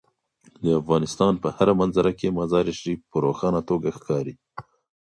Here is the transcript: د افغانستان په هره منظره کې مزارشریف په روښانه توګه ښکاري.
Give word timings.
د 0.63 0.65
افغانستان 0.81 1.33
په 1.43 1.49
هره 1.57 1.73
منظره 1.81 2.11
کې 2.19 2.35
مزارشریف 2.39 2.99
په 3.11 3.17
روښانه 3.25 3.59
توګه 3.69 3.89
ښکاري. 3.97 4.33